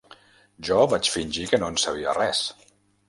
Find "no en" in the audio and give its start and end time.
1.65-1.79